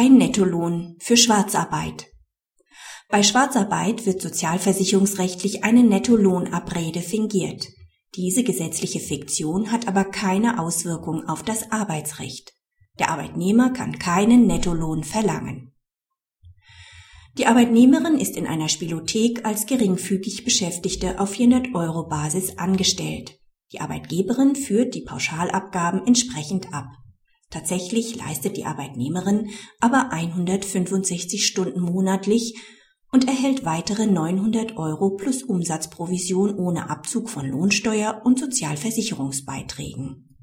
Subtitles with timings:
[0.00, 2.06] kein Nettolohn für Schwarzarbeit.
[3.10, 7.68] Bei Schwarzarbeit wird sozialversicherungsrechtlich eine Nettolohnabrede fingiert.
[8.16, 12.54] Diese gesetzliche Fiktion hat aber keine Auswirkung auf das Arbeitsrecht.
[12.98, 15.74] Der Arbeitnehmer kann keinen Nettolohn verlangen.
[17.36, 23.38] Die Arbeitnehmerin ist in einer Spielothek als geringfügig Beschäftigte auf 400 Euro Basis angestellt.
[23.72, 26.86] Die Arbeitgeberin führt die Pauschalabgaben entsprechend ab.
[27.50, 29.50] Tatsächlich leistet die Arbeitnehmerin
[29.80, 32.56] aber 165 Stunden monatlich
[33.12, 40.36] und erhält weitere 900 Euro plus Umsatzprovision ohne Abzug von Lohnsteuer und Sozialversicherungsbeiträgen.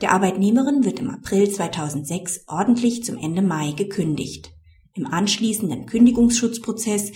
[0.00, 4.50] Der Arbeitnehmerin wird im April 2006 ordentlich zum Ende Mai gekündigt.
[4.94, 7.12] Im anschließenden Kündigungsschutzprozess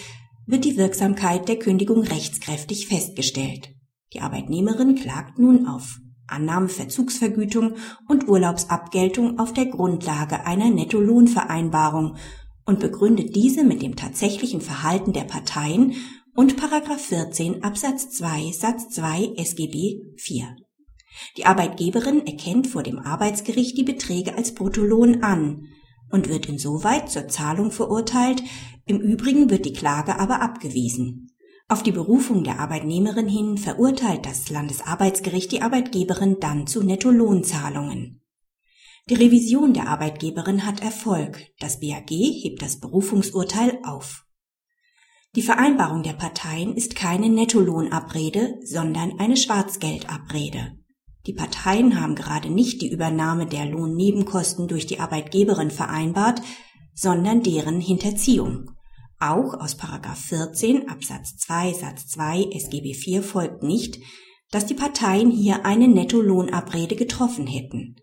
[0.47, 3.71] wird die Wirksamkeit der Kündigung rechtskräftig festgestellt.
[4.13, 7.75] Die Arbeitnehmerin klagt nun auf Annahmeverzugsvergütung
[8.09, 12.17] und Urlaubsabgeltung auf der Grundlage einer Nettolohnvereinbarung
[12.65, 15.95] und begründet diese mit dem tatsächlichen Verhalten der Parteien
[16.35, 16.57] und
[16.99, 20.57] 14 Absatz 2 Satz 2 SGB 4.
[21.37, 25.69] Die Arbeitgeberin erkennt vor dem Arbeitsgericht die Beträge als Bruttolohn an
[26.11, 28.43] und wird insoweit zur Zahlung verurteilt,
[28.87, 31.34] im Übrigen wird die Klage aber abgewiesen.
[31.67, 38.21] Auf die Berufung der Arbeitnehmerin hin verurteilt das Landesarbeitsgericht die Arbeitgeberin dann zu Nettolohnzahlungen.
[39.09, 41.39] Die Revision der Arbeitgeberin hat Erfolg.
[41.59, 44.25] Das BAG hebt das Berufungsurteil auf.
[45.37, 50.79] Die Vereinbarung der Parteien ist keine Nettolohnabrede, sondern eine Schwarzgeldabrede.
[51.27, 56.43] Die Parteien haben gerade nicht die Übernahme der Lohnnebenkosten durch die Arbeitgeberin vereinbart,
[56.95, 58.71] sondern deren Hinterziehung.
[59.19, 63.99] Auch aus 14 Absatz 2 Satz 2 SGB 4 folgt nicht,
[64.51, 67.97] dass die Parteien hier eine Nettolohnabrede getroffen hätten.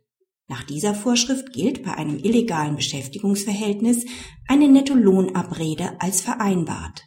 [0.48, 4.06] Nach dieser Vorschrift gilt bei einem illegalen Beschäftigungsverhältnis
[4.48, 7.04] eine Nettolohnabrede als vereinbart.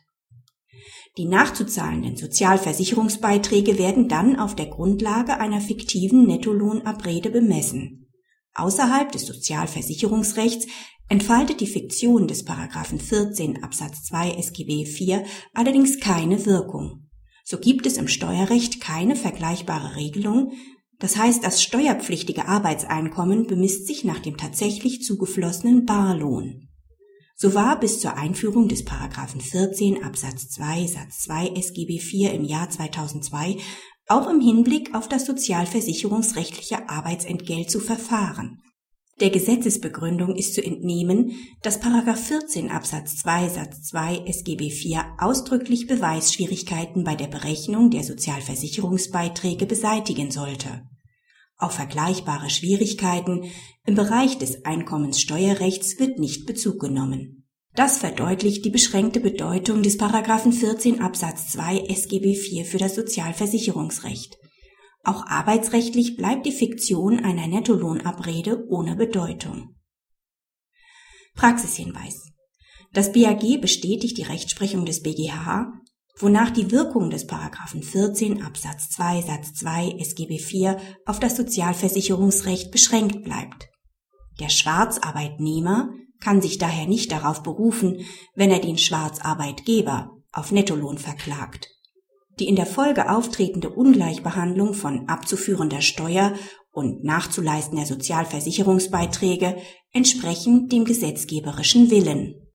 [1.18, 8.03] Die nachzuzahlenden Sozialversicherungsbeiträge werden dann auf der Grundlage einer fiktiven Nettolohnabrede bemessen.
[8.54, 10.66] Außerhalb des Sozialversicherungsrechts
[11.08, 17.08] entfaltet die Fiktion des Paragraphen 14 Absatz 2 SGB 4 allerdings keine Wirkung.
[17.44, 20.52] So gibt es im Steuerrecht keine vergleichbare Regelung,
[20.98, 26.68] das heißt, das steuerpflichtige Arbeitseinkommen bemisst sich nach dem tatsächlich zugeflossenen Barlohn.
[27.36, 32.44] So war bis zur Einführung des Paragraphen 14 Absatz 2 Satz 2 SGB 4 im
[32.44, 33.58] Jahr 2002
[34.08, 38.60] auch im Hinblick auf das sozialversicherungsrechtliche Arbeitsentgelt zu verfahren.
[39.20, 41.32] Der Gesetzesbegründung ist zu entnehmen,
[41.62, 48.02] dass Paragraph 14 Absatz 2 Satz 2 SGB 4 ausdrücklich Beweisschwierigkeiten bei der Berechnung der
[48.02, 50.82] Sozialversicherungsbeiträge beseitigen sollte.
[51.56, 53.44] Auf vergleichbare Schwierigkeiten
[53.86, 57.43] im Bereich des Einkommenssteuerrechts wird nicht Bezug genommen.
[57.74, 64.38] Das verdeutlicht die beschränkte Bedeutung des Paragraphen 14 Absatz 2 SGB 4 für das Sozialversicherungsrecht.
[65.02, 69.74] Auch arbeitsrechtlich bleibt die Fiktion einer Nettolohnabrede ohne Bedeutung.
[71.34, 72.30] Praxishinweis.
[72.92, 75.72] Das BAG bestätigt die Rechtsprechung des BGH
[76.18, 82.70] wonach die Wirkung des Paragraphen 14 Absatz 2 Satz 2 SGB 4 auf das Sozialversicherungsrecht
[82.70, 83.68] beschränkt bleibt.
[84.40, 85.90] Der Schwarzarbeitnehmer
[86.24, 91.68] kann sich daher nicht darauf berufen, wenn er den Schwarzarbeitgeber auf Nettolohn verklagt.
[92.40, 96.32] Die in der Folge auftretende Ungleichbehandlung von abzuführender Steuer
[96.72, 99.56] und nachzuleistender Sozialversicherungsbeiträge
[99.92, 102.43] entsprechen dem gesetzgeberischen Willen.